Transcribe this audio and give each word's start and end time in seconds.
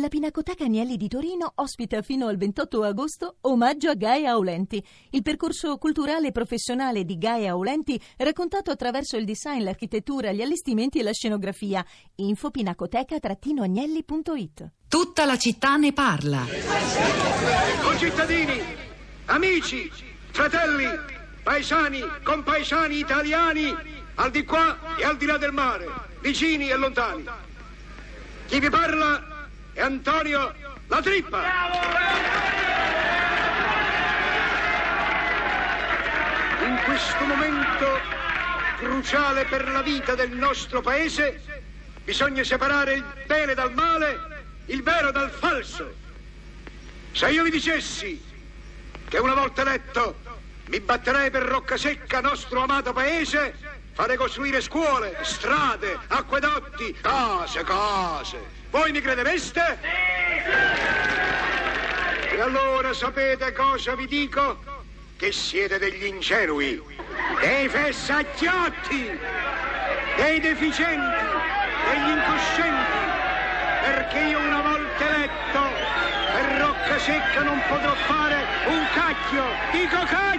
La 0.00 0.08
Pinacoteca 0.08 0.64
Agnelli 0.64 0.96
di 0.96 1.06
Torino 1.08 1.52
ospita 1.56 2.00
fino 2.00 2.28
al 2.28 2.38
28 2.38 2.84
agosto 2.84 3.36
Omaggio 3.42 3.90
a 3.90 3.94
Gaia 3.94 4.30
Aulenti, 4.30 4.82
il 5.10 5.20
percorso 5.20 5.76
culturale 5.76 6.28
e 6.28 6.32
professionale 6.32 7.04
di 7.04 7.18
Gaia 7.18 7.50
Aulenti 7.50 8.00
raccontato 8.16 8.70
attraverso 8.70 9.18
il 9.18 9.26
design, 9.26 9.62
l'architettura, 9.62 10.32
gli 10.32 10.40
allestimenti 10.40 11.00
e 11.00 11.02
la 11.02 11.12
scenografia. 11.12 11.84
Info 12.14 12.50
pinacoteca-agnelli.it 12.50 14.70
Tutta 14.88 15.26
la 15.26 15.36
città 15.36 15.76
ne 15.76 15.92
parla. 15.92 16.46
Concittadini, 17.82 18.58
amici, 19.26 19.92
fratelli, 20.30 20.88
paesani, 21.42 22.00
compaesani 22.22 22.96
italiani, 22.96 23.70
al 24.14 24.30
di 24.30 24.46
qua 24.46 24.96
e 24.96 25.04
al 25.04 25.18
di 25.18 25.26
là 25.26 25.36
del 25.36 25.52
mare, 25.52 25.84
vicini 26.22 26.70
e 26.70 26.76
lontani. 26.76 27.26
Chi 28.46 28.58
vi 28.58 28.70
parla 28.70 29.29
è 29.80 29.82
Antonio 29.82 30.54
La 30.88 31.00
Trippa. 31.00 31.42
In 36.66 36.80
questo 36.84 37.24
momento 37.24 37.98
cruciale 38.76 39.46
per 39.46 39.66
la 39.70 39.80
vita 39.80 40.14
del 40.14 40.32
nostro 40.32 40.82
paese 40.82 41.62
bisogna 42.04 42.44
separare 42.44 42.92
il 42.92 43.04
bene 43.24 43.54
dal 43.54 43.72
male, 43.72 44.44
il 44.66 44.82
vero 44.82 45.10
dal 45.12 45.30
falso. 45.30 45.94
Se 47.12 47.30
io 47.30 47.42
vi 47.42 47.50
dicessi 47.50 48.22
che 49.08 49.18
una 49.18 49.34
volta 49.34 49.62
eletto 49.62 50.18
mi 50.66 50.78
batterei 50.80 51.30
per 51.30 51.44
Roccasecca, 51.44 52.20
nostro 52.20 52.60
amato 52.60 52.92
paese, 52.92 53.54
fare 53.92 54.18
costruire 54.18 54.60
scuole, 54.60 55.16
strade, 55.22 55.98
acquedotti, 56.08 56.92
case, 57.00 57.64
case. 57.64 58.59
Voi 58.70 58.92
mi 58.92 59.00
credereste? 59.00 59.78
E 62.30 62.40
allora 62.40 62.92
sapete 62.92 63.52
cosa 63.52 63.96
vi 63.96 64.06
dico? 64.06 64.62
Che 65.16 65.32
siete 65.32 65.78
degli 65.78 66.04
ingenui, 66.04 66.80
dei 67.40 67.68
fessacchiotti, 67.68 69.18
dei 70.16 70.40
deficienti, 70.40 71.24
degli 71.90 72.08
incoscienti, 72.16 73.29
perché 73.80 74.18
io 74.20 74.38
una 74.38 74.62
volta 74.62 75.08
eletto 75.08 75.62
per 76.32 76.58
Rocca 76.58 76.98
Secca 76.98 77.42
non 77.42 77.60
potrò 77.68 77.94
fare 78.06 78.36
un 78.68 78.84
cacchio, 78.94 79.44
dico 79.72 79.98
cacchio! 80.06 80.30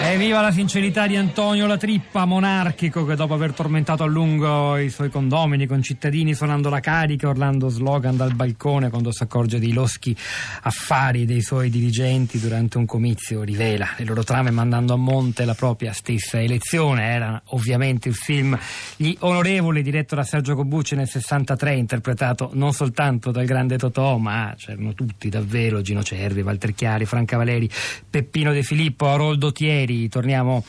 Evviva 0.00 0.40
la 0.40 0.50
sincerità 0.50 1.06
di 1.06 1.16
Antonio 1.16 1.66
La 1.66 1.76
Trippa, 1.76 2.24
monarchico, 2.24 3.04
che 3.04 3.14
dopo 3.14 3.34
aver 3.34 3.52
tormentato 3.52 4.04
a 4.04 4.06
lungo 4.06 4.76
i 4.78 4.88
suoi 4.88 5.10
condomini 5.10 5.66
con 5.66 5.82
cittadini 5.82 6.34
suonando 6.34 6.70
la 6.70 6.80
carica, 6.80 7.28
urlando 7.28 7.68
slogan 7.68 8.16
dal 8.16 8.34
balcone 8.34 8.88
quando 8.88 9.12
si 9.12 9.22
accorge 9.22 9.58
dei 9.58 9.72
loschi 9.72 10.16
affari 10.62 11.26
dei 11.26 11.42
suoi 11.42 11.68
dirigenti 11.68 12.40
durante 12.40 12.78
un 12.78 12.86
comizio, 12.86 13.42
rivela 13.42 13.88
le 13.96 14.04
loro 14.04 14.24
trame 14.24 14.50
mandando 14.50 14.94
a 14.94 14.96
monte 14.96 15.44
la 15.44 15.54
propria 15.54 15.92
stessa 15.92 16.40
elezione. 16.40 17.04
Era 17.04 17.42
ovviamente 17.46 18.08
il 18.08 18.14
film 18.14 18.58
Gli 18.96 19.14
Onorevoli, 19.48 19.80
diretto 19.80 20.14
da 20.14 20.24
Sergio 20.24 20.54
Cobucci 20.54 20.94
nel 20.94 21.08
63, 21.08 21.74
interpretato 21.74 22.50
non 22.52 22.74
soltanto 22.74 23.30
dal 23.30 23.46
grande 23.46 23.78
Totò, 23.78 24.18
ma 24.18 24.54
c'erano 24.58 24.92
tutti 24.92 25.30
davvero, 25.30 25.80
Gino 25.80 26.02
Cervi, 26.02 26.42
Walter 26.42 26.74
Chiari, 26.74 27.06
Franca 27.06 27.38
Valeri, 27.38 27.66
Peppino 28.10 28.52
De 28.52 28.62
Filippo, 28.62 29.08
Aroldo 29.08 29.50
Thieri, 29.50 30.06
torniamo 30.10 30.62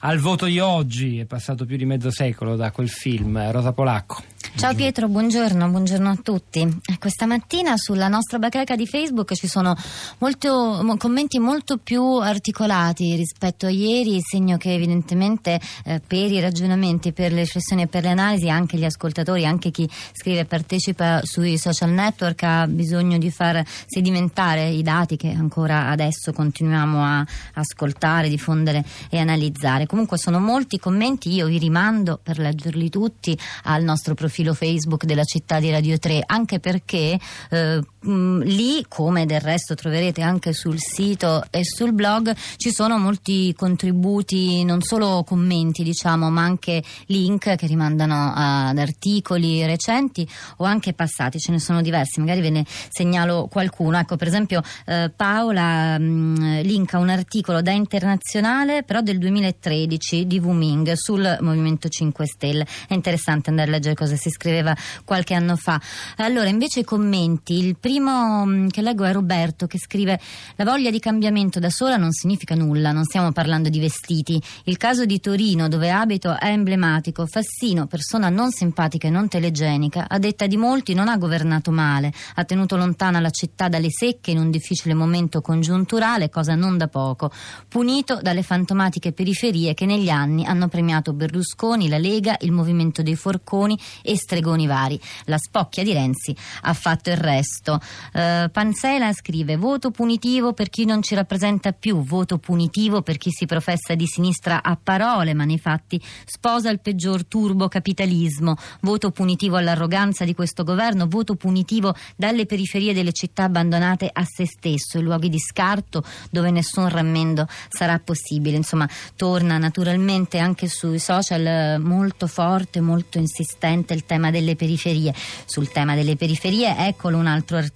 al 0.00 0.18
voto 0.18 0.44
di 0.44 0.58
oggi, 0.58 1.18
è 1.18 1.24
passato 1.24 1.64
più 1.64 1.78
di 1.78 1.86
mezzo 1.86 2.10
secolo 2.10 2.56
da 2.56 2.70
quel 2.72 2.90
film. 2.90 3.50
Rosa 3.50 3.72
Polacco. 3.72 4.22
Ciao 4.56 4.74
Pietro, 4.74 5.06
buongiorno, 5.08 5.68
buongiorno 5.68 6.08
a 6.08 6.16
tutti. 6.16 6.60
Eh, 6.60 6.98
questa 6.98 7.26
mattina 7.26 7.76
sulla 7.76 8.08
nostra 8.08 8.38
bacheca 8.38 8.74
di 8.74 8.86
Facebook 8.86 9.34
ci 9.34 9.48
sono 9.48 9.76
molto, 10.16 10.82
commenti 10.96 11.38
molto 11.38 11.76
più 11.76 12.02
articolati 12.02 13.14
rispetto 13.16 13.66
a 13.66 13.68
ieri, 13.70 14.18
segno 14.22 14.56
che 14.56 14.72
evidentemente 14.72 15.60
eh, 15.84 16.00
per 16.04 16.32
i 16.32 16.40
ragionamenti, 16.40 17.12
per 17.12 17.32
le 17.32 17.42
riflessioni 17.42 17.82
e 17.82 17.86
per 17.86 18.04
le 18.04 18.08
analisi 18.08 18.48
anche 18.48 18.78
gli 18.78 18.86
ascoltatori, 18.86 19.44
anche 19.44 19.70
chi 19.70 19.86
scrive 20.14 20.40
e 20.40 20.44
partecipa 20.46 21.20
sui 21.22 21.58
social 21.58 21.90
network 21.90 22.42
ha 22.44 22.66
bisogno 22.66 23.18
di 23.18 23.30
far 23.30 23.62
sedimentare 23.84 24.70
i 24.70 24.82
dati 24.82 25.16
che 25.16 25.32
ancora 25.32 25.90
adesso 25.90 26.32
continuiamo 26.32 27.04
a 27.04 27.26
ascoltare, 27.52 28.30
diffondere 28.30 28.82
e 29.10 29.18
analizzare. 29.18 29.84
Comunque 29.84 30.16
sono 30.16 30.40
molti 30.40 30.78
commenti, 30.78 31.30
io 31.30 31.46
vi 31.46 31.58
rimando 31.58 32.18
per 32.22 32.38
leggerli 32.38 32.88
tutti 32.88 33.38
al 33.64 33.82
nostro 33.82 34.14
profilo 34.14 34.44
profilo 34.46 34.54
Facebook 34.54 35.04
della 35.04 35.24
città 35.24 35.58
di 35.58 35.70
Radio 35.70 35.98
3, 35.98 36.22
anche 36.26 36.60
perché 36.60 37.18
eh, 37.50 37.80
mh, 38.06 38.42
lì, 38.44 38.84
come 38.88 39.26
del 39.26 39.40
resto 39.40 39.74
troverete 39.74 40.22
anche 40.22 40.52
sul 40.52 40.76
sito 40.78 41.44
e 41.50 41.64
sul 41.64 41.92
blog, 41.92 42.34
ci 42.56 42.72
sono 42.72 42.98
molti 42.98 43.52
contributi, 43.54 44.64
non 44.64 44.80
solo 44.82 45.24
commenti, 45.26 45.82
diciamo, 45.82 46.30
ma 46.30 46.42
anche 46.42 46.82
link 47.06 47.56
che 47.56 47.66
rimandano 47.66 48.32
ad 48.34 48.78
articoli 48.78 49.64
recenti 49.66 50.28
o 50.58 50.64
anche 50.64 50.92
passati, 50.92 51.38
ce 51.38 51.52
ne 51.52 51.58
sono 51.58 51.82
diversi, 51.82 52.20
magari 52.20 52.40
ve 52.40 52.50
ne 52.50 52.64
segnalo 52.88 53.48
qualcuno. 53.50 53.98
Ecco, 53.98 54.16
per 54.16 54.28
esempio 54.28 54.62
eh, 54.86 55.10
Paola 55.14 55.98
mh, 55.98 56.62
linka 56.62 56.98
un 56.98 57.08
articolo 57.08 57.60
da 57.62 57.72
internazionale, 57.72 58.82
però 58.82 59.00
del 59.00 59.18
2013 59.18 60.26
di 60.26 60.38
Wuming 60.38 60.92
sul 60.92 61.38
Movimento 61.40 61.88
5 61.88 62.26
Stelle. 62.26 62.66
È 62.86 62.94
interessante 62.94 63.50
andare 63.50 63.68
a 63.68 63.72
leggere 63.72 63.94
cosa 63.94 64.16
si 64.16 64.30
scriveva 64.30 64.74
qualche 65.04 65.34
anno 65.34 65.56
fa. 65.56 65.80
Allora, 66.16 66.48
invece 66.48 66.80
i 66.80 66.84
commenti, 66.84 67.54
il 67.54 67.76
primo 67.76 67.95
mm, 68.00 68.68
che 68.68 68.82
leggo 68.82 69.04
è 69.04 69.12
Roberto 69.12 69.66
che 69.66 69.78
scrive 69.78 70.20
la 70.56 70.64
voglia 70.64 70.90
di 70.90 70.98
cambiamento 70.98 71.58
da 71.58 71.70
sola 71.70 71.96
non 71.96 72.12
significa 72.12 72.54
nulla, 72.54 72.92
non 72.92 73.04
stiamo 73.04 73.32
parlando 73.32 73.68
di 73.68 73.80
vestiti. 73.80 74.40
Il 74.64 74.76
caso 74.76 75.04
di 75.04 75.20
Torino, 75.20 75.68
dove 75.68 75.90
abito, 75.90 76.38
è 76.38 76.48
emblematico. 76.48 77.26
Fassino, 77.26 77.86
persona 77.86 78.28
non 78.28 78.50
simpatica 78.50 79.08
e 79.08 79.10
non 79.10 79.28
telegenica, 79.28 80.06
a 80.08 80.18
detta 80.18 80.46
di 80.46 80.56
molti 80.56 80.94
non 80.94 81.08
ha 81.08 81.16
governato 81.16 81.70
male, 81.70 82.12
ha 82.34 82.44
tenuto 82.44 82.76
lontana 82.76 83.20
la 83.20 83.30
città 83.30 83.68
dalle 83.68 83.90
secche 83.90 84.30
in 84.30 84.38
un 84.38 84.50
difficile 84.50 84.94
momento 84.94 85.40
congiunturale, 85.40 86.30
cosa 86.30 86.54
non 86.54 86.76
da 86.76 86.88
poco, 86.88 87.30
punito 87.68 88.20
dalle 88.22 88.42
fantomatiche 88.42 89.12
periferie 89.12 89.74
che 89.74 89.86
negli 89.86 90.08
anni 90.08 90.44
hanno 90.44 90.68
premiato 90.68 91.12
Berlusconi, 91.12 91.88
la 91.88 91.98
Lega, 91.98 92.36
il 92.40 92.52
movimento 92.52 93.02
dei 93.02 93.16
forconi 93.16 93.78
e 94.02 94.16
stregoni 94.16 94.66
vari. 94.66 95.00
La 95.24 95.38
spocchia 95.38 95.82
di 95.82 95.92
Renzi 95.92 96.34
ha 96.62 96.72
fatto 96.72 97.10
il 97.10 97.16
resto. 97.16 97.80
Uh, 98.12 98.50
Panzela 98.50 99.12
scrive 99.12 99.56
voto 99.56 99.90
punitivo 99.90 100.52
per 100.52 100.68
chi 100.68 100.84
non 100.84 101.02
ci 101.02 101.14
rappresenta 101.14 101.72
più, 101.72 102.02
voto 102.02 102.38
punitivo 102.38 103.02
per 103.02 103.18
chi 103.18 103.30
si 103.30 103.46
professa 103.46 103.94
di 103.94 104.06
sinistra 104.06 104.62
a 104.62 104.78
parole, 104.82 105.34
ma 105.34 105.44
nei 105.44 105.58
fatti 105.58 106.00
sposa 106.24 106.70
il 106.70 106.80
peggior 106.80 107.24
turbo 107.24 107.68
capitalismo, 107.68 108.56
voto 108.80 109.10
punitivo 109.10 109.56
all'arroganza 109.56 110.24
di 110.24 110.34
questo 110.34 110.64
governo, 110.64 111.06
voto 111.06 111.34
punitivo 111.36 111.94
dalle 112.16 112.46
periferie 112.46 112.94
delle 112.94 113.12
città 113.12 113.44
abbandonate 113.44 114.10
a 114.12 114.24
se 114.24 114.46
stesso, 114.46 114.98
i 114.98 115.02
luoghi 115.02 115.28
di 115.28 115.38
scarto 115.38 116.04
dove 116.30 116.50
nessun 116.50 116.88
rammendo 116.88 117.46
sarà 117.68 117.98
possibile. 117.98 118.56
Insomma, 118.56 118.88
torna 119.16 119.58
naturalmente 119.58 120.38
anche 120.38 120.68
sui 120.68 120.98
social 120.98 121.46
eh, 121.46 121.78
molto 121.78 122.26
forte, 122.26 122.80
molto 122.80 123.18
insistente 123.18 123.94
il 123.94 124.04
tema 124.04 124.30
delle 124.30 124.56
periferie. 124.56 125.14
Sul 125.44 125.70
tema 125.70 125.94
delle 125.94 126.16
periferie, 126.16 126.74
eccolo 126.76 127.16
un 127.16 127.26
altro 127.26 127.56
articolo, 127.56 127.74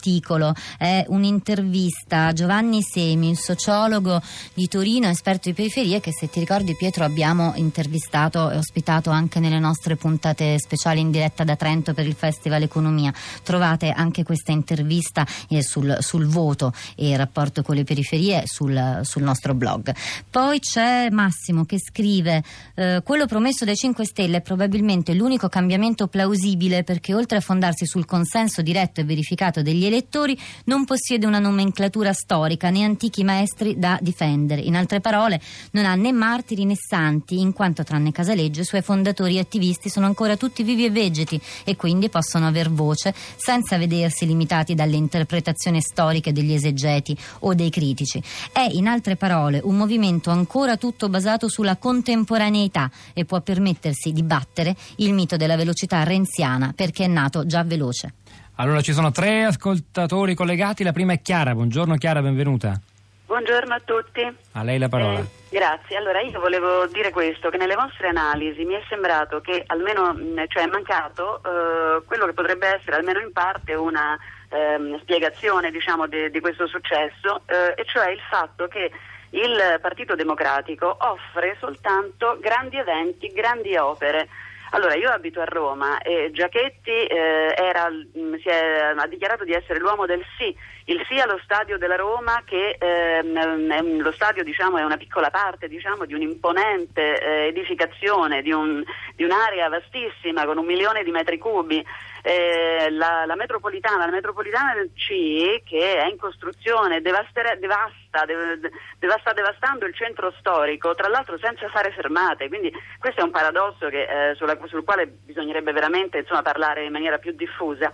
è 0.79 1.05
un'intervista 1.09 2.27
a 2.27 2.33
Giovanni 2.33 2.81
Semi, 2.83 3.35
sociologo 3.35 4.21
di 4.55 4.67
Torino, 4.67 5.09
esperto 5.09 5.49
di 5.49 5.55
periferie, 5.55 6.01
che 6.01 6.13
se 6.13 6.31
ti 6.31 6.41
ricordi 6.41 6.75
Pietro 6.75 7.05
abbiamo 7.05 7.53
intervistato 7.57 8.51
e 8.51 8.57
ospitato 8.57 9.11
anche 9.11 9.41
nelle 9.41 9.59
nostre 9.59 9.97
puntate 9.97 10.59
speciali 10.59 11.01
in 11.01 11.11
diretta 11.11 11.45
da 11.45 11.57
Trento 11.57 11.93
per 11.93 12.07
il 12.07 12.15
Festival 12.15 12.63
Economia. 12.63 13.13
Trovate 13.43 13.91
anche 13.91 14.23
questa 14.23 14.53
intervista 14.53 15.27
eh, 15.49 15.63
sul, 15.63 15.99
sul, 16.01 16.27
voto 16.27 16.73
e 16.97 17.11
il 17.11 17.19
rapporto 17.19 17.63
con 17.63 17.75
le 17.75 17.85
periferie 17.85 18.45
sul, 18.47 19.01
sul 19.03 19.23
nostro 19.23 19.55
blog. 19.55 19.95
Poi 20.31 20.59
c'è 20.61 21.11
Massimo 21.11 21.65
che 21.65 21.79
scrive 21.79 22.43
eh, 22.75 23.03
quello 23.05 23.27
promesso 23.27 23.65
dai 23.65 23.77
5 23.77 24.05
Stelle 24.07 24.39
è 24.39 24.41
probabilmente 24.41 25.13
l'unico 25.15 25.49
cambiamento 25.49 26.07
plausibile 26.07 26.85
perché 26.85 27.15
oltre 27.15 27.39
a 27.39 27.41
fondarsi 27.41 27.87
sul 27.87 28.07
consenso 28.07 28.63
diretto 28.63 29.01
e 29.01 29.05
verificato 29.05 29.63
degli 29.63 29.80
degli 29.81 29.87
elettori 29.87 30.39
non 30.65 30.85
possiede 30.85 31.25
una 31.25 31.39
nomenclatura 31.39 32.13
storica 32.13 32.69
né 32.69 32.85
antichi 32.85 33.25
maestri 33.25 33.79
da 33.79 33.99
difendere. 34.03 34.61
In 34.61 34.77
altre 34.77 35.01
parole, 35.01 35.41
non 35.73 35.87
ha 35.87 35.95
né 35.95 36.13
martiri 36.13 36.67
né 36.67 36.75
santi, 36.77 37.41
in 37.41 37.55
quanto 37.55 37.83
tranne 37.83 38.13
Casaleggio 38.13 38.61
i 38.61 38.65
suoi 38.65 38.83
fondatori 38.83 39.37
e 39.37 39.41
attivisti 39.41 39.89
sono 39.89 40.05
ancora 40.05 40.37
tutti 40.37 40.63
vivi 40.63 40.85
e 40.85 40.91
vegeti 40.91 41.41
e 41.65 41.77
quindi 41.77 42.11
possono 42.11 42.47
aver 42.47 42.71
voce 42.71 43.15
senza 43.37 43.79
vedersi 43.79 44.27
limitati 44.27 44.75
dalle 44.75 44.97
interpretazioni 44.97 45.81
storiche 45.81 46.33
degli 46.33 46.53
esegeti 46.53 47.17
o 47.41 47.55
dei 47.55 47.71
critici. 47.71 48.23
È, 48.53 48.67
in 48.73 48.87
altre 48.87 49.17
parole, 49.17 49.61
un 49.65 49.77
movimento 49.77 50.31
ancora 50.31 50.77
tutto 50.77 51.09
basato 51.09 51.49
sulla 51.49 51.77
contemporaneità 51.77 52.91
e 53.15 53.25
può 53.25 53.41
permettersi 53.41 54.13
di 54.13 54.23
battere 54.23 54.77
il 54.97 55.15
mito 55.15 55.37
della 55.37 55.57
velocità 55.57 56.03
renziana 56.03 56.73
perché 56.77 57.05
è 57.05 57.09
nato 57.09 57.47
già 57.47 57.65
veloce. 57.65 58.13
Allora 58.61 58.83
ci 58.83 58.93
sono 58.93 59.11
tre 59.11 59.45
ascoltatori 59.45 60.35
collegati, 60.35 60.85
la 60.85 60.93
prima 60.93 61.15
è 61.15 61.23
Chiara, 61.23 61.55
buongiorno 61.55 61.97
Chiara, 61.97 62.21
benvenuta. 62.21 62.79
Buongiorno 63.25 63.73
a 63.73 63.81
tutti. 63.83 64.21
A 64.53 64.63
lei 64.63 64.79
la 64.79 64.91
parola. 64.91 65.21
Eh, 65.21 65.25
grazie. 65.49 65.97
Allora 65.97 66.21
io 66.21 66.39
volevo 66.39 66.87
dire 66.89 67.09
questo, 67.09 67.49
che 67.49 67.57
nelle 67.57 67.75
vostre 67.75 68.09
analisi 68.09 68.63
mi 68.67 68.75
è 68.75 68.83
sembrato 68.87 69.41
che 69.41 69.65
almeno, 69.67 70.13
mh, 70.13 70.45
cioè 70.49 70.65
è 70.65 70.67
mancato 70.67 71.39
eh, 71.43 72.05
quello 72.05 72.27
che 72.27 72.35
potrebbe 72.35 72.67
essere 72.67 72.97
almeno 72.97 73.21
in 73.21 73.33
parte 73.33 73.73
una 73.73 74.19
ehm, 74.51 75.01
spiegazione 75.01 75.71
diciamo, 75.71 76.07
di, 76.07 76.31
di 76.31 76.41
questo 76.41 76.67
successo, 76.67 77.41
eh, 77.47 77.81
e 77.81 77.85
cioè 77.87 78.11
il 78.11 78.21
fatto 78.29 78.69
che 78.69 78.91
il 79.31 79.79
Partito 79.81 80.15
Democratico 80.15 80.95
offre 81.01 81.57
soltanto 81.59 82.37
grandi 82.39 82.77
eventi, 82.77 83.29
grandi 83.29 83.75
opere. 83.77 84.29
Allora, 84.73 84.95
io 84.95 85.11
abito 85.11 85.41
a 85.41 85.45
Roma 85.45 85.99
e 85.99 86.31
Giachetti 86.33 86.91
eh, 86.91 87.55
era, 87.57 87.89
mh, 87.91 88.37
è, 88.45 88.95
ha 88.97 89.07
dichiarato 89.09 89.43
di 89.45 89.53
essere 89.53 89.81
l'uomo 89.81 90.07
del 90.07 90.25
sì, 90.39 90.55
il 90.85 91.05
sì 91.09 91.19
allo 91.19 91.41
stadio 91.43 91.77
della 91.77 91.97
Roma 91.97 92.43
che 92.45 92.77
ehm, 92.79 94.01
lo 94.01 94.13
stadio 94.13 94.45
diciamo, 94.45 94.79
è 94.79 94.85
una 94.85 94.97
piccola 94.97 95.31
parte 95.31 95.67
diciamo, 95.67 96.05
di 96.05 96.15
un'imponente 96.15 97.21
eh, 97.21 97.47
edificazione, 97.49 98.43
di, 98.43 98.53
un, 98.53 98.83
di, 99.17 99.25
un'area 99.25 99.69
vastissima 99.69 100.45
con 100.45 100.59
un 100.59 100.67
milione 100.67 101.03
di 101.03 101.11
metri 101.11 101.39
cubi. 101.39 101.85
Eh, 102.23 102.91
la, 102.91 103.25
la, 103.25 103.35
metropolitana, 103.35 104.05
la 104.05 104.13
metropolitana 104.13 104.75
del 104.75 104.91
C 104.95 105.63
che 105.65 105.97
è 105.97 106.07
in 106.07 106.19
costruzione 106.19 107.01
devasta, 107.01 107.55
devasta, 107.55 109.19
sta 109.21 109.33
devastando 109.33 109.87
il 109.87 109.95
centro 109.95 110.33
storico, 110.39 110.95
tra 110.95 111.09
l'altro 111.09 111.39
senza 111.39 111.69
fare 111.69 111.93
fermate, 111.93 112.49
quindi 112.49 112.71
questo 112.99 113.21
è 113.21 113.25
un 113.25 113.31
paradosso 113.31 113.89
che, 113.89 114.03
eh, 114.03 114.35
sulla, 114.35 114.59
sul 114.67 114.85
quale 114.85 115.07
bisognerebbe 115.07 115.73
veramente 115.73 116.19
insomma, 116.19 116.43
parlare 116.43 116.85
in 116.85 116.93
maniera 116.93 117.19
più 117.19 117.33
diffusa. 117.33 117.91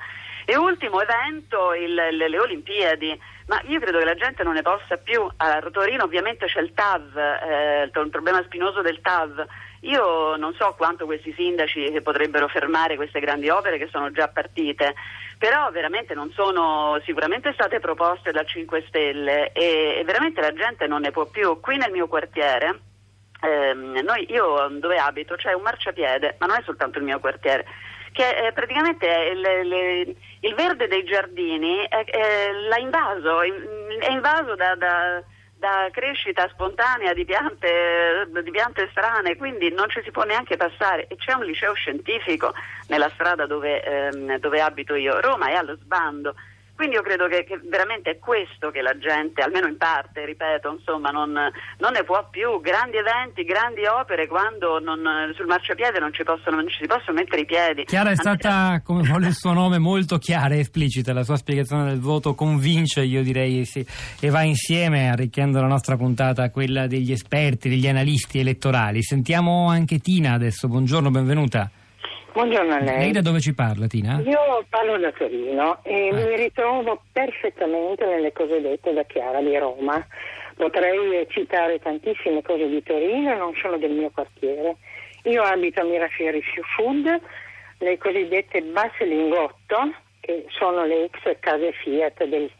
E 0.49 0.57
ultimo 0.57 1.01
evento, 1.01 1.75
il, 1.75 1.93
le, 1.93 2.29
le, 2.29 2.39
Olimpiadi, 2.39 3.21
ma 3.47 3.61
io 3.65 3.81
credo 3.81 3.99
che 3.99 4.05
la 4.05 4.15
gente 4.15 4.45
non 4.45 4.55
ne 4.55 4.63
possa 4.63 4.97
più. 4.97 5.29
A 5.39 5.61
Torino 5.73 6.05
ovviamente 6.05 6.47
c'è 6.47 6.61
il 6.61 6.73
TAV, 6.73 7.17
eh, 7.17 7.83
il 7.83 8.11
problema 8.11 8.41
spinoso 8.45 8.81
del 8.81 9.01
TAV. 9.01 9.45
Io 9.81 10.37
non 10.37 10.55
so 10.55 10.75
quanto 10.77 11.05
questi 11.05 11.33
sindaci 11.37 12.01
potrebbero 12.03 12.49
fermare 12.49 12.97
queste 12.97 13.21
grandi 13.21 13.49
opere 13.49 13.79
che 13.79 13.89
sono 13.91 14.11
già 14.11 14.29
partite, 14.29 14.95
però 15.39 15.71
veramente 15.71 16.15
non 16.15 16.31
sono 16.33 17.01
sicuramente 17.05 17.53
state 17.53 17.79
proposte 17.79 18.33
dal 18.33 18.47
5 18.47 18.85
Stelle 18.89 19.53
e, 19.53 19.97
e 19.99 20.05
veramente 20.05 20.41
la 20.41 20.53
gente 20.53 20.87
non 20.87 21.03
ne 21.03 21.11
può 21.11 21.27
più. 21.27 21.61
Qui 21.61 21.77
nel 21.77 21.93
mio 21.93 22.09
quartiere, 22.09 22.81
ehm, 23.41 24.01
noi, 24.03 24.27
io 24.33 24.69
dove 24.79 24.97
abito 24.97 25.35
c'è 25.37 25.53
un 25.53 25.63
marciapiede, 25.63 26.37
ma 26.39 26.47
non 26.47 26.57
è 26.57 26.63
soltanto 26.65 26.99
il 26.99 27.05
mio 27.05 27.21
quartiere 27.21 27.65
che 28.17 28.47
eh, 28.47 28.53
praticamente 28.53 29.07
il, 29.07 29.45
il, 29.67 30.17
il, 30.41 30.55
verde 30.55 30.89
dei 30.89 31.05
giardini 31.05 31.85
eh, 31.85 32.05
eh, 32.07 32.53
l'ha 32.67 32.79
invaso, 32.79 33.43
è 33.43 34.11
invaso 34.11 34.55
da, 34.55 34.75
da, 34.75 35.23
da 35.59 35.89
crescita 35.91 36.49
spontanea 36.49 37.15
di 37.15 37.25
piante, 37.25 38.29
di 38.43 38.51
piante, 38.51 38.89
strane, 38.91 39.37
quindi 39.37 39.73
non 39.73 39.89
ci 39.89 40.01
si 40.05 40.11
può 40.11 40.25
neanche 40.25 40.57
passare. 40.57 41.07
E 41.07 41.17
c'è 41.17 41.33
un 41.33 41.45
liceo 41.45 41.73
scientifico 41.75 42.53
nella 42.89 43.11
strada 43.15 43.47
dove, 43.47 43.83
ehm, 43.83 44.39
dove 44.39 44.61
abito 44.61 44.95
io. 44.95 45.21
Roma 45.21 45.49
è 45.49 45.55
allo 45.55 45.77
sbando. 45.77 46.35
Quindi 46.77 46.97
io 46.97 47.03
credo 47.03 47.27
che, 47.27 47.43
che, 47.45 47.59
veramente 47.65 48.11
è 48.11 48.19
questo 48.19 48.71
che 48.71 48.83
la 48.83 48.97
gente, 48.99 49.41
almeno 49.41 49.67
in 49.67 49.79
parte, 49.79 50.27
ripeto, 50.27 50.73
insomma, 50.73 51.09
non, 51.09 51.33
non 51.33 51.93
ne 51.93 52.05
può 52.05 52.29
più. 52.29 52.61
Grandi 52.61 52.99
eventi, 52.99 53.45
grandi 53.45 53.87
opere, 53.87 54.27
quando 54.27 54.79
non, 54.79 55.01
sul 55.35 55.47
marciapiede 55.47 55.99
non 55.99 56.13
ci, 56.13 56.23
possono, 56.23 56.57
non 56.57 56.69
ci 56.69 56.77
si 56.83 56.87
possono 56.87 57.17
mettere 57.17 57.41
i 57.41 57.47
piedi. 57.47 57.85
Chiara 57.85 58.11
è 58.11 58.15
stata, 58.15 58.83
come 58.85 59.09
vuole 59.09 59.29
il 59.29 59.35
suo 59.35 59.55
nome, 59.55 59.79
molto 59.79 60.19
chiara 60.19 60.55
e 60.55 60.59
esplicita. 60.59 61.15
La 61.15 61.25
sua 61.25 61.37
spiegazione 61.37 61.89
del 61.89 62.01
voto 62.01 62.35
convince, 62.35 63.01
io 63.01 63.23
direi, 63.23 63.65
sì, 63.65 63.85
e 64.21 64.29
va 64.29 64.43
insieme, 64.43 65.09
arricchendo 65.09 65.59
la 65.59 65.69
nostra 65.69 65.97
puntata 65.97 66.43
a 66.43 66.51
quella 66.51 66.87
degli 66.87 67.11
esperti, 67.11 67.71
degli 67.71 67.89
analisti 67.89 68.39
elettorali. 68.39 69.03
Sentiamo 69.03 69.71
anche 69.71 69.99
Tina 70.01 70.35
adesso. 70.35 70.69
Buongiorno, 70.69 71.11
benvenuta. 71.11 71.71
Buongiorno 72.37 72.75
a 72.75 72.81
lei. 72.81 72.99
Lei 72.99 73.13
da 73.13 73.23
dove 73.23 73.41
ci 73.41 73.55
parla, 73.55 73.87
Tina? 73.87 74.21
Io 74.21 74.63
parlo 74.69 74.99
da 74.99 75.11
Torino 75.11 75.79
e 75.83 76.11
ah. 76.11 76.15
mi 76.15 76.37
ritrovo 76.37 77.01
perfettamente 77.11 78.05
nelle 78.05 78.31
cose 78.35 78.61
dette 78.61 78.93
da 78.93 79.05
Chiara 79.05 79.41
di 79.41 79.57
Roma. 79.57 80.07
Potrei 80.55 81.27
citare 81.31 81.79
tantissime 81.79 82.43
cose 82.43 82.69
di 82.69 82.83
Torino, 82.83 83.35
non 83.37 83.55
solo 83.55 83.79
del 83.79 83.93
mio 83.93 84.11
quartiere. 84.11 84.77
Io 85.23 85.43
abito 85.45 85.81
a 85.81 85.85
Mirafiori 85.85 86.43
Food, 86.77 87.21
le 87.79 87.97
cosiddette 87.97 88.61
basse 88.61 89.07
lingotto, 89.07 89.95
che 90.21 90.45
sono 90.51 90.85
le 90.85 91.05
ex 91.05 91.39
case 91.41 91.73
Fiat 91.73 92.23
del, 92.27 92.51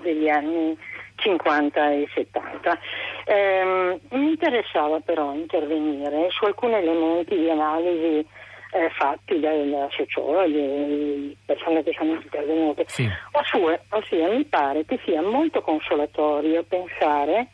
degli 0.00 0.28
anni 0.28 0.76
50 1.14 1.92
e 1.92 2.08
70. 2.12 2.78
Eh, 3.26 4.00
mi 4.10 4.30
interessava 4.30 4.98
però 4.98 5.32
intervenire 5.32 6.26
su 6.30 6.44
alcuni 6.44 6.74
elementi 6.74 7.38
di 7.38 7.48
analisi 7.48 8.26
eh, 8.72 8.90
fatti 8.90 9.38
dai 9.38 9.74
sociologi, 9.90 11.36
persone 11.44 11.82
che 11.82 11.92
sono 11.96 12.14
intervenute. 12.14 12.84
Sì. 12.88 13.08
Ossia, 13.32 13.80
ossia, 13.90 14.28
mi 14.28 14.44
pare 14.44 14.84
che 14.86 14.98
sia 15.04 15.20
molto 15.20 15.60
consolatorio 15.60 16.62
pensare 16.64 17.48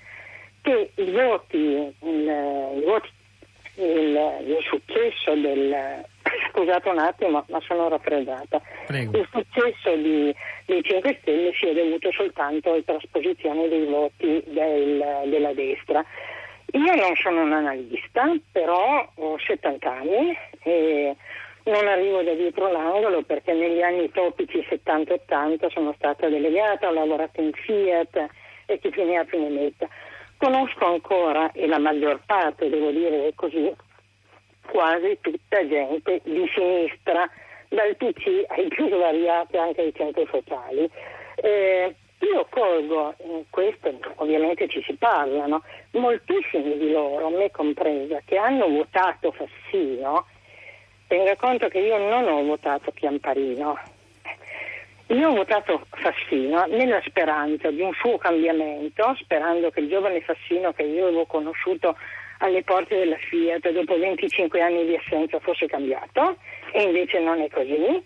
che 0.62 0.90
i 0.94 1.10
voti, 1.10 1.56
il, 1.56 2.72
i 2.76 2.84
voti 2.84 3.08
il, 3.74 4.44
il, 4.46 4.58
successo 4.62 5.34
del 5.34 6.04
scusate 6.50 6.88
un 6.88 6.98
attimo 6.98 7.44
ma 7.48 7.60
sono 7.60 7.88
raffreddata 7.88 8.60
Prego. 8.86 9.18
il 9.18 9.28
successo 9.30 9.94
di, 9.94 10.34
dei 10.66 10.82
5 10.82 11.18
Stelle 11.20 11.52
sia 11.54 11.72
dovuto 11.72 12.10
soltanto 12.10 12.72
alla 12.72 12.82
trasposizione 12.84 13.68
dei 13.68 13.84
voti 13.84 14.42
del, 14.46 15.04
della 15.26 15.52
destra 15.52 16.04
io 16.72 16.94
non 16.94 17.16
sono 17.16 17.42
un 17.42 17.52
analista, 17.52 18.30
però 18.52 19.08
ho 19.14 19.38
70 19.38 19.90
anni 19.90 20.36
e 20.62 21.16
non 21.64 21.86
arrivo 21.86 22.22
da 22.22 22.32
dietro 22.32 22.70
l'angolo 22.70 23.22
perché 23.22 23.52
negli 23.52 23.82
anni 23.82 24.10
topici 24.10 24.58
70-80 24.68 25.70
sono 25.70 25.92
stata 25.96 26.28
delegata, 26.28 26.88
ho 26.88 26.92
lavorato 26.92 27.40
in 27.40 27.52
Fiat 27.52 28.26
e 28.66 28.78
chi 28.78 28.88
più 28.90 29.04
ne 29.04 29.18
ha 29.18 29.24
più 29.24 29.38
metta. 29.46 29.88
Conosco 30.38 30.86
ancora, 30.86 31.50
e 31.52 31.66
la 31.66 31.78
maggior 31.78 32.20
parte, 32.24 32.68
devo 32.68 32.90
dire 32.90 33.32
così, 33.34 33.74
quasi 34.70 35.18
tutta 35.20 35.66
gente 35.66 36.20
di 36.24 36.48
sinistra, 36.54 37.28
dal 37.68 37.96
PC 37.96 38.44
ai 38.48 38.68
più 38.68 38.88
svariati 38.88 39.56
anche 39.56 39.82
ai 39.82 39.92
centri 39.94 40.26
sociali. 40.30 40.88
Eh, 41.36 41.94
io 42.20 42.46
colgo 42.50 43.14
in 43.24 43.44
questo, 43.50 43.92
ovviamente 44.16 44.68
ci 44.68 44.82
si 44.82 44.94
parlano, 44.94 45.62
moltissimi 45.92 46.76
di 46.78 46.90
loro, 46.90 47.30
me 47.30 47.50
compresa, 47.50 48.20
che 48.24 48.36
hanno 48.36 48.68
votato 48.68 49.32
Fassino, 49.32 50.26
tenga 51.08 51.34
conto 51.34 51.68
che 51.68 51.78
io 51.78 51.98
non 51.98 52.28
ho 52.28 52.44
votato 52.44 52.92
Chiamparino, 52.92 53.76
io 55.08 55.28
ho 55.28 55.34
votato 55.34 55.86
Fassino 55.90 56.66
nella 56.66 57.00
speranza 57.04 57.70
di 57.70 57.80
un 57.80 57.92
suo 57.94 58.16
cambiamento, 58.18 59.16
sperando 59.18 59.70
che 59.70 59.80
il 59.80 59.88
giovane 59.88 60.20
Fassino 60.20 60.72
che 60.72 60.82
io 60.82 61.06
avevo 61.06 61.26
conosciuto 61.26 61.96
alle 62.38 62.62
porte 62.62 62.96
della 62.96 63.16
Fiat 63.16 63.70
dopo 63.72 63.98
25 63.98 64.60
anni 64.60 64.86
di 64.86 64.94
assenza 64.94 65.40
fosse 65.40 65.66
cambiato 65.66 66.36
e 66.72 66.82
invece 66.82 67.18
non 67.18 67.40
è 67.40 67.48
così 67.48 68.04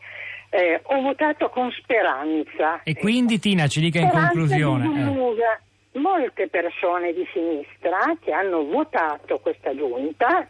eh, 0.55 0.81
ho 0.83 1.01
votato 1.01 1.49
con 1.49 1.71
speranza. 1.73 2.83
E 2.83 2.95
quindi 2.95 3.39
Tina 3.39 3.67
ci 3.69 3.81
dica 3.81 4.01
in 4.01 4.11
conclusione. 4.11 4.85
Eh. 4.85 5.99
Molte 5.99 6.49
persone 6.49 7.13
di 7.13 7.27
sinistra 7.33 8.17
che 8.23 8.33
hanno 8.33 8.65
votato 8.65 9.39
questa 9.41 9.75
giunta 9.75 10.47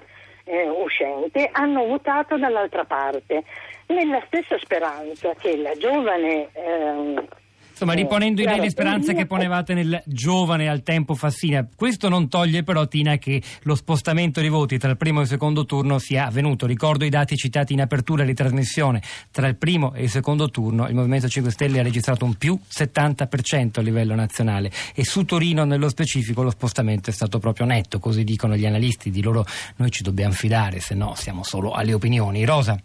eh, 0.52 0.68
uscente 0.68 1.48
hanno 1.50 1.86
votato 1.86 2.36
dall'altra 2.36 2.84
parte, 2.84 3.42
nella 3.86 4.22
stessa 4.26 4.58
speranza 4.58 5.32
che 5.34 5.56
la 5.56 5.74
giovane 5.76 6.48
ehm, 6.52 7.26
Insomma, 7.72 7.94
riponendo 7.94 8.42
in 8.42 8.48
lei 8.48 8.60
le 8.60 8.70
speranze 8.70 9.14
che 9.14 9.26
ponevate 9.26 9.74
nel 9.74 10.02
giovane 10.06 10.68
al 10.68 10.82
tempo 10.82 11.14
Fassina, 11.14 11.66
questo 11.74 12.08
non 12.08 12.28
toglie 12.28 12.62
però, 12.62 12.86
Tina, 12.86 13.16
che 13.16 13.42
lo 13.62 13.74
spostamento 13.74 14.40
dei 14.40 14.50
voti 14.50 14.78
tra 14.78 14.90
il 14.90 14.96
primo 14.96 15.20
e 15.20 15.22
il 15.22 15.28
secondo 15.28 15.64
turno 15.64 15.98
sia 15.98 16.26
avvenuto. 16.26 16.66
Ricordo 16.66 17.04
i 17.04 17.08
dati 17.08 17.36
citati 17.36 17.72
in 17.72 17.80
apertura 17.80 18.24
di 18.24 18.34
trasmissione. 18.34 19.02
Tra 19.30 19.48
il 19.48 19.56
primo 19.56 19.94
e 19.94 20.04
il 20.04 20.10
secondo 20.10 20.50
turno 20.50 20.86
il 20.88 20.94
Movimento 20.94 21.28
5 21.28 21.50
Stelle 21.50 21.80
ha 21.80 21.82
registrato 21.82 22.24
un 22.24 22.34
più 22.34 22.58
70% 22.70 23.78
a 23.78 23.82
livello 23.82 24.14
nazionale 24.14 24.70
e 24.94 25.04
su 25.04 25.24
Torino 25.24 25.64
nello 25.64 25.88
specifico 25.88 26.42
lo 26.42 26.50
spostamento 26.50 27.10
è 27.10 27.12
stato 27.12 27.38
proprio 27.38 27.66
netto, 27.66 27.98
così 27.98 28.22
dicono 28.24 28.56
gli 28.56 28.66
analisti. 28.66 29.10
Di 29.10 29.22
loro 29.22 29.44
noi 29.76 29.90
ci 29.90 30.02
dobbiamo 30.02 30.32
fidare, 30.34 30.80
se 30.80 30.94
no 30.94 31.14
siamo 31.16 31.42
solo 31.42 31.72
alle 31.72 31.94
opinioni. 31.94 32.44
Rosa. 32.44 32.78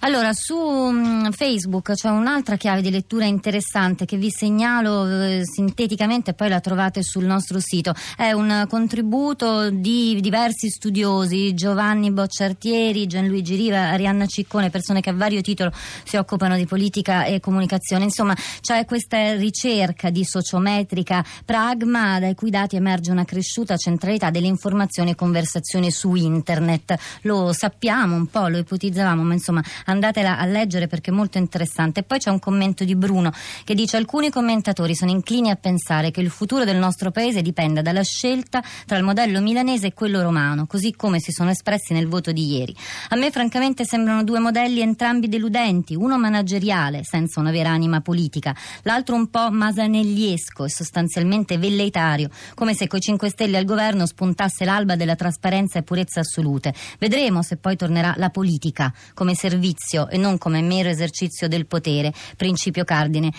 Allora, 0.00 0.32
su 0.32 0.56
um, 0.56 1.30
Facebook 1.32 1.92
c'è 1.92 2.10
un'altra 2.10 2.56
chiave 2.56 2.82
di 2.82 2.90
lettura 2.90 3.24
interessante 3.24 4.04
che 4.04 4.16
vi 4.16 4.23
segnalo 4.30 5.06
eh, 5.06 5.42
sinteticamente 5.44 6.34
poi 6.34 6.48
la 6.48 6.60
trovate 6.60 7.02
sul 7.02 7.24
nostro 7.24 7.60
sito. 7.60 7.94
È 8.16 8.32
un 8.32 8.66
contributo 8.68 9.70
di 9.70 10.18
diversi 10.20 10.68
studiosi, 10.68 11.54
Giovanni 11.54 12.10
Bocciartieri, 12.10 13.06
Gianluigi 13.06 13.56
Riva, 13.56 13.90
Arianna 13.90 14.26
Ciccone, 14.26 14.70
persone 14.70 15.00
che 15.00 15.10
a 15.10 15.14
vario 15.14 15.40
titolo 15.40 15.72
si 16.04 16.16
occupano 16.16 16.56
di 16.56 16.66
politica 16.66 17.24
e 17.24 17.40
comunicazione. 17.40 18.04
Insomma, 18.04 18.34
c'è 18.60 18.84
questa 18.84 19.34
ricerca 19.34 20.10
di 20.10 20.24
sociometrica 20.24 21.24
pragma 21.44 22.18
dai 22.18 22.34
cui 22.34 22.50
dati 22.50 22.76
emerge 22.76 23.10
una 23.10 23.24
cresciuta 23.24 23.76
centralità 23.76 24.30
delle 24.30 24.46
informazioni 24.46 25.10
e 25.10 25.14
conversazioni 25.14 25.90
su 25.90 26.14
internet. 26.14 26.96
Lo 27.22 27.52
sappiamo 27.52 28.16
un 28.16 28.26
po', 28.26 28.48
lo 28.48 28.58
ipotizzavamo, 28.58 29.22
ma 29.22 29.32
insomma 29.34 29.62
andatela 29.86 30.38
a 30.38 30.44
leggere 30.46 30.86
perché 30.86 31.10
è 31.10 31.14
molto 31.14 31.38
interessante. 31.38 32.02
poi 32.02 32.18
c'è 32.18 32.30
un 32.30 32.38
commento 32.38 32.84
di 32.84 32.94
Bruno 32.94 33.32
che 33.64 33.74
dice 33.74 33.96
alcuni 33.96 34.13
commentatori 34.30 34.94
sono 34.94 35.10
inclini 35.10 35.50
a 35.50 35.56
pensare 35.56 36.12
che 36.12 36.20
il 36.20 36.30
futuro 36.30 36.64
del 36.64 36.76
nostro 36.76 37.10
paese 37.10 37.42
dipenda 37.42 37.82
dalla 37.82 38.04
scelta 38.04 38.62
tra 38.86 38.96
il 38.96 39.02
modello 39.02 39.40
milanese 39.40 39.88
e 39.88 39.92
quello 39.92 40.22
romano, 40.22 40.66
così 40.66 40.94
come 40.94 41.18
si 41.18 41.32
sono 41.32 41.50
espressi 41.50 41.92
nel 41.92 42.06
voto 42.06 42.30
di 42.30 42.46
ieri. 42.46 42.76
A 43.08 43.16
me 43.16 43.32
francamente 43.32 43.84
sembrano 43.84 44.22
due 44.22 44.38
modelli 44.38 44.82
entrambi 44.82 45.26
deludenti, 45.26 45.96
uno 45.96 46.16
manageriale, 46.16 47.02
senza 47.02 47.40
una 47.40 47.50
vera 47.50 47.70
anima 47.70 48.02
politica, 48.02 48.54
l'altro 48.82 49.16
un 49.16 49.30
po' 49.30 49.50
masanelliesco 49.50 50.64
e 50.64 50.70
sostanzialmente 50.70 51.58
velleitario, 51.58 52.30
come 52.54 52.74
se 52.74 52.86
coi 52.86 53.00
5 53.00 53.28
Stelle 53.28 53.58
al 53.58 53.64
governo 53.64 54.06
spuntasse 54.06 54.64
l'alba 54.64 54.94
della 54.94 55.16
trasparenza 55.16 55.80
e 55.80 55.82
purezza 55.82 56.20
assolute. 56.20 56.72
Vedremo 57.00 57.42
se 57.42 57.56
poi 57.56 57.74
tornerà 57.74 58.14
la 58.16 58.30
politica 58.30 58.94
come 59.12 59.34
servizio 59.34 60.08
e 60.08 60.18
non 60.18 60.38
come 60.38 60.62
mero 60.62 60.88
esercizio 60.88 61.48
del 61.48 61.66
potere, 61.66 62.14
principio 62.36 62.84
cardine 62.84 63.32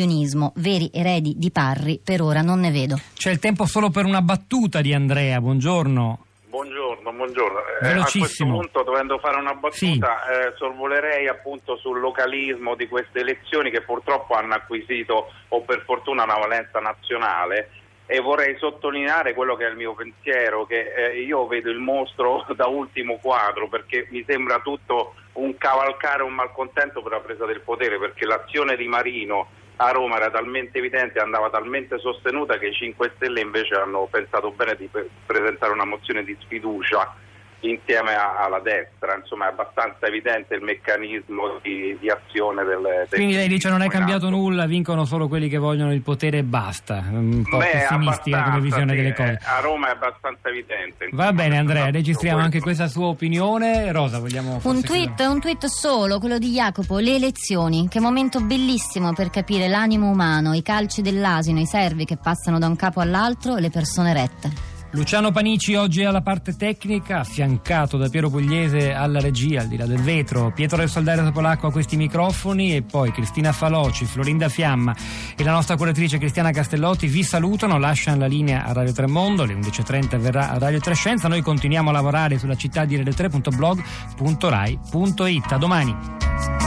dell'azionismo. 0.00 0.52
Veri 0.56 0.90
eredi 0.92 1.34
di 1.36 1.50
Parri 1.50 2.00
per 2.02 2.22
ora 2.22 2.40
non 2.40 2.60
ne 2.60 2.70
vedo. 2.70 2.98
C'è 3.14 3.30
il 3.30 3.38
tempo 3.38 3.66
solo 3.66 3.90
per 3.90 4.04
una 4.04 4.22
battuta 4.22 4.80
di 4.80 4.94
Andrea, 4.94 5.40
buongiorno. 5.40 6.24
Buongiorno, 6.48 7.12
buongiorno. 7.12 7.58
Eh, 7.82 7.88
a 7.92 8.04
questo 8.04 8.44
punto, 8.44 8.82
dovendo 8.82 9.18
fare 9.18 9.38
una 9.38 9.54
battuta, 9.54 9.70
sì. 9.72 9.88
eh, 9.96 10.52
sorvolerei 10.56 11.28
appunto 11.28 11.76
sul 11.76 12.00
localismo 12.00 12.74
di 12.74 12.88
queste 12.88 13.20
elezioni 13.20 13.70
che 13.70 13.82
purtroppo 13.82 14.34
hanno 14.34 14.54
acquisito, 14.54 15.30
o 15.48 15.60
per 15.60 15.82
fortuna, 15.84 16.24
una 16.24 16.34
valenza 16.34 16.80
nazionale 16.80 17.70
e 18.06 18.18
vorrei 18.18 18.56
sottolineare 18.58 19.34
quello 19.34 19.54
che 19.54 19.66
è 19.66 19.70
il 19.70 19.76
mio 19.76 19.94
pensiero, 19.94 20.66
che 20.66 20.92
eh, 20.92 21.20
io 21.20 21.46
vedo 21.46 21.70
il 21.70 21.78
mostro 21.78 22.44
da 22.56 22.66
ultimo 22.66 23.18
quadro 23.22 23.68
perché 23.68 24.08
mi 24.10 24.24
sembra 24.26 24.58
tutto 24.58 25.14
un 25.34 25.56
cavalcare 25.56 26.24
un 26.24 26.34
malcontento 26.34 27.00
per 27.02 27.12
la 27.12 27.20
presa 27.20 27.46
del 27.46 27.60
potere, 27.60 28.00
perché 28.00 28.26
l'azione 28.26 28.74
di 28.74 28.88
Marino 28.88 29.46
a 29.80 29.92
Roma 29.92 30.16
era 30.16 30.30
talmente 30.30 30.76
evidente, 30.76 31.20
andava 31.20 31.48
talmente 31.48 31.98
sostenuta 31.98 32.58
che 32.58 32.66
i 32.66 32.74
5 32.74 33.12
Stelle 33.16 33.40
invece 33.40 33.74
hanno 33.76 34.06
pensato 34.10 34.50
bene 34.50 34.76
di 34.76 34.88
presentare 35.24 35.72
una 35.72 35.86
mozione 35.86 36.22
di 36.22 36.36
sfiducia 36.40 37.14
insieme 37.60 38.14
alla 38.14 38.60
destra, 38.60 39.16
insomma 39.16 39.46
è 39.46 39.48
abbastanza 39.50 40.06
evidente 40.06 40.54
il 40.54 40.62
meccanismo 40.62 41.58
di, 41.62 41.96
di 42.00 42.08
azione 42.08 42.64
del, 42.64 42.80
del 42.80 43.08
Quindi 43.10 43.34
lei 43.34 43.48
dice 43.48 43.68
non 43.68 43.82
è 43.82 43.88
cambiato 43.88 44.30
nulla, 44.30 44.66
vincono 44.66 45.04
solo 45.04 45.28
quelli 45.28 45.48
che 45.48 45.58
vogliono 45.58 45.92
il 45.92 46.00
potere 46.00 46.38
e 46.38 46.42
basta, 46.42 47.04
un 47.10 47.42
po' 47.48 47.58
Beh, 47.58 47.70
pessimistica 47.70 48.42
come 48.44 48.60
visione 48.60 48.92
sì, 48.92 48.96
delle 48.96 49.14
cose. 49.14 49.40
A 49.44 49.60
Roma 49.60 49.88
è 49.88 49.90
abbastanza 49.92 50.48
evidente. 50.48 51.04
Insomma, 51.04 51.24
Va 51.24 51.32
bene 51.32 51.58
Andrea, 51.58 51.90
registriamo 51.90 52.38
questo. 52.38 52.56
anche 52.56 52.60
questa 52.60 52.88
sua 52.88 53.06
opinione. 53.06 53.92
Rosa, 53.92 54.18
vogliamo... 54.18 54.60
Un 54.62 54.82
tweet, 54.82 55.20
un 55.20 55.40
tweet 55.40 55.66
solo, 55.66 56.18
quello 56.18 56.38
di 56.38 56.50
Jacopo, 56.50 56.98
le 56.98 57.14
elezioni, 57.16 57.88
che 57.88 58.00
momento 58.00 58.40
bellissimo 58.40 59.12
per 59.12 59.30
capire 59.30 59.68
l'animo 59.68 60.08
umano, 60.08 60.54
i 60.54 60.62
calci 60.62 61.02
dell'asino, 61.02 61.60
i 61.60 61.66
servi 61.66 62.04
che 62.04 62.16
passano 62.16 62.58
da 62.58 62.66
un 62.66 62.76
capo 62.76 63.00
all'altro 63.00 63.56
e 63.56 63.60
le 63.60 63.70
persone 63.70 64.12
rette. 64.12 64.69
Luciano 64.92 65.30
Panici 65.30 65.76
oggi 65.76 66.02
alla 66.02 66.20
parte 66.20 66.56
tecnica, 66.56 67.20
affiancato 67.20 67.96
da 67.96 68.08
Piero 68.08 68.28
Pugliese 68.28 68.92
alla 68.92 69.20
regia, 69.20 69.60
al 69.60 69.68
di 69.68 69.76
là 69.76 69.86
del 69.86 70.00
vetro, 70.00 70.50
Pietro 70.52 70.78
del 70.78 70.88
Soldario 70.88 71.30
Polacco 71.30 71.68
a 71.68 71.70
questi 71.70 71.96
microfoni 71.96 72.74
e 72.74 72.82
poi 72.82 73.12
Cristina 73.12 73.52
Faloci, 73.52 74.04
Florinda 74.04 74.48
Fiamma 74.48 74.92
e 75.36 75.44
la 75.44 75.52
nostra 75.52 75.76
curatrice 75.76 76.18
Cristiana 76.18 76.50
Castellotti 76.50 77.06
vi 77.06 77.22
salutano, 77.22 77.78
lasciano 77.78 78.18
la 78.18 78.26
linea 78.26 78.64
a 78.64 78.72
Radio 78.72 78.92
Tremondo, 78.92 79.44
alle 79.44 79.54
11.30 79.54 80.18
verrà 80.18 80.50
a 80.50 80.58
Radio 80.58 80.80
Trescenza, 80.80 81.28
noi 81.28 81.42
continuiamo 81.42 81.90
a 81.90 81.92
lavorare 81.92 82.36
sulla 82.38 82.56
città 82.56 82.84
di 82.84 82.96
rete3.blog.rai.it. 82.96 85.52
A 85.52 85.56
domani! 85.56 86.59